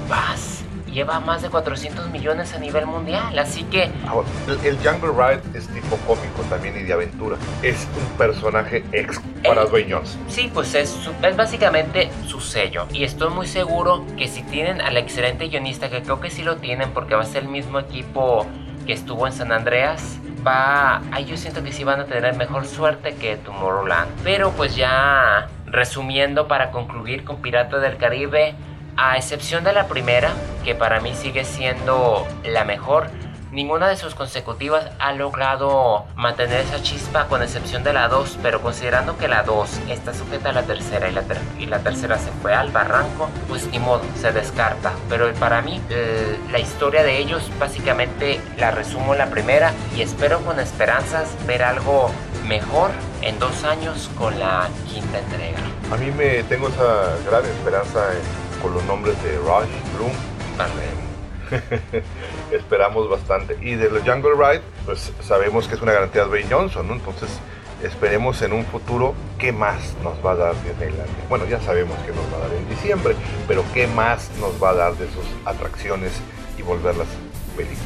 vas 0.09 0.54
lleva 0.95 1.19
más 1.19 1.41
de 1.41 1.49
400 1.49 2.09
millones 2.09 2.53
a 2.53 2.57
nivel 2.57 2.85
mundial, 2.85 3.37
así 3.37 3.63
que... 3.65 3.91
el, 4.63 4.77
Jungle 4.77 5.11
Ride 5.11 5.41
es 5.57 5.67
tipo 5.67 5.97
cómico 6.07 6.41
también 6.49 6.77
y 6.77 6.83
de 6.83 6.93
aventura. 6.93 7.37
Es 7.61 7.87
un 7.99 8.17
personaje 8.17 8.83
ex 8.93 9.19
para 9.43 9.63
eh, 9.63 9.67
Dwayne 9.69 9.93
Johnson. 9.93 10.21
Sí, 10.29 10.49
pues 10.53 10.73
es, 10.73 10.97
es 11.21 11.37
básicamente 11.37 12.09
su 12.25 12.39
sello. 12.39 12.87
Y 12.93 13.03
estoy 13.03 13.29
muy 13.29 13.45
seguro 13.45 14.05
que 14.17 14.29
si 14.29 14.41
tienen 14.43 14.79
al 14.79 14.95
excelente 14.95 15.49
guionista, 15.49 15.89
que 15.89 16.01
creo 16.01 16.21
que 16.21 16.31
sí 16.31 16.43
lo 16.43 16.55
tienen 16.55 16.91
porque 16.91 17.13
va 17.13 17.23
a 17.23 17.25
ser 17.25 17.43
el 17.43 17.49
mismo 17.49 17.77
equipo 17.77 18.47
que 18.87 18.93
estuvo 18.93 19.27
en 19.27 19.33
San 19.33 19.51
Andreas, 19.51 20.17
va... 20.47 21.01
Ahí 21.11 21.25
yo 21.25 21.35
siento 21.35 21.61
que 21.61 21.73
sí 21.73 21.83
van 21.83 21.99
a 21.99 22.05
tener 22.05 22.35
mejor 22.37 22.65
suerte 22.65 23.15
que 23.15 23.35
Tomorrowland. 23.35 24.09
Pero 24.23 24.51
pues 24.51 24.77
ya 24.77 25.49
resumiendo 25.65 26.47
para 26.47 26.71
concluir 26.71 27.25
con 27.25 27.41
Pirata 27.41 27.79
del 27.79 27.97
Caribe, 27.97 28.55
a 28.97 29.17
excepción 29.17 29.63
de 29.63 29.73
la 29.73 29.87
primera, 29.87 30.31
que 30.63 30.75
para 30.75 30.99
mí 30.99 31.13
sigue 31.15 31.45
siendo 31.45 32.27
la 32.43 32.63
mejor, 32.63 33.09
ninguna 33.55 33.87
de 33.87 33.95
sus 33.95 34.15
consecutivas 34.15 34.91
ha 34.99 35.13
logrado 35.13 36.05
mantener 36.15 36.59
esa 36.59 36.81
chispa 36.83 37.27
con 37.27 37.41
excepción 37.41 37.83
de 37.83 37.93
la 37.93 38.09
2, 38.09 38.39
pero 38.43 38.61
considerando 38.61 39.17
que 39.17 39.29
la 39.29 39.43
2 39.43 39.79
está 39.89 40.13
sujeta 40.13 40.49
a 40.49 40.53
la 40.53 40.63
tercera 40.63 41.09
y 41.09 41.13
la, 41.13 41.23
y 41.57 41.65
la 41.65 41.79
tercera 41.79 42.17
se 42.17 42.31
fue 42.41 42.53
al 42.53 42.71
barranco, 42.71 43.29
pues 43.47 43.67
ni 43.67 43.79
modo, 43.79 44.01
se 44.19 44.33
descarta. 44.33 44.91
Pero 45.09 45.33
para 45.35 45.61
mí 45.61 45.81
eh, 45.89 46.37
la 46.51 46.59
historia 46.59 47.03
de 47.03 47.17
ellos 47.17 47.49
básicamente 47.57 48.41
la 48.57 48.71
resumo 48.71 49.13
en 49.13 49.19
la 49.19 49.27
primera 49.27 49.71
y 49.95 50.01
espero 50.01 50.39
con 50.41 50.59
esperanzas 50.59 51.29
ver 51.47 51.63
algo 51.63 52.11
mejor 52.45 52.91
en 53.21 53.39
dos 53.39 53.63
años 53.63 54.09
con 54.17 54.37
la 54.37 54.67
quinta 54.87 55.19
entrega. 55.19 55.59
A 55.91 55.97
mí 55.97 56.11
me 56.11 56.43
tengo 56.43 56.67
esa 56.67 57.15
gran 57.25 57.45
esperanza 57.45 58.11
en 58.11 58.44
los 58.63 58.83
nombres 58.85 59.21
de 59.23 59.37
Rush, 59.37 59.69
Bloom, 59.95 60.11
Esperamos 62.51 63.09
bastante. 63.09 63.57
Y 63.61 63.75
de 63.75 63.89
los 63.89 64.03
Jungle 64.03 64.33
Ride, 64.33 64.61
pues 64.85 65.11
sabemos 65.21 65.67
que 65.67 65.75
es 65.75 65.81
una 65.81 65.91
garantía 65.91 66.23
de 66.23 66.29
Dwayne 66.29 66.49
Johnson, 66.49 66.89
Entonces 66.91 67.29
esperemos 67.83 68.41
en 68.41 68.53
un 68.53 68.65
futuro 68.65 69.13
qué 69.37 69.51
más 69.51 69.93
nos 70.03 70.25
va 70.25 70.31
a 70.31 70.35
dar 70.35 70.55
Disneyland. 70.63 71.09
Bueno, 71.29 71.45
ya 71.45 71.59
sabemos 71.61 71.97
que 71.99 72.11
nos 72.11 72.25
va 72.33 72.37
a 72.37 72.47
dar 72.47 72.57
en 72.57 72.67
diciembre, 72.69 73.15
pero 73.47 73.63
qué 73.73 73.87
más 73.87 74.31
nos 74.39 74.61
va 74.61 74.69
a 74.69 74.73
dar 74.73 74.95
de 74.95 75.07
sus 75.07 75.25
atracciones 75.45 76.13
y 76.57 76.61
volverlas 76.61 77.07
películas. 77.55 77.85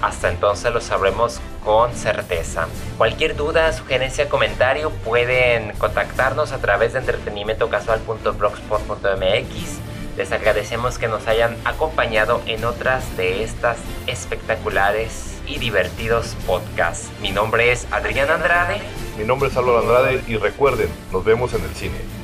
Hasta 0.00 0.28
entonces 0.28 0.72
lo 0.72 0.80
sabremos 0.80 1.40
con 1.64 1.92
certeza. 1.94 2.66
Cualquier 2.98 3.36
duda, 3.36 3.72
sugerencia, 3.72 4.28
comentario 4.28 4.90
pueden 4.90 5.72
contactarnos 5.78 6.50
a 6.52 6.58
través 6.58 6.92
de 6.92 6.98
entretenimientocasual.blogspot.mx 7.00 9.83
les 10.16 10.32
agradecemos 10.32 10.98
que 10.98 11.08
nos 11.08 11.26
hayan 11.26 11.56
acompañado 11.64 12.40
en 12.46 12.64
otras 12.64 13.16
de 13.16 13.42
estas 13.42 13.78
espectaculares 14.06 15.40
y 15.46 15.58
divertidos 15.58 16.36
podcasts. 16.46 17.10
Mi 17.20 17.30
nombre 17.30 17.72
es 17.72 17.86
Adrián 17.90 18.30
Andrade. 18.30 18.80
Mi 19.18 19.24
nombre 19.24 19.48
es 19.48 19.56
Álvaro 19.56 19.80
Andrade 19.80 20.22
y 20.26 20.36
recuerden, 20.36 20.88
nos 21.12 21.24
vemos 21.24 21.52
en 21.54 21.64
el 21.64 21.74
cine. 21.74 22.23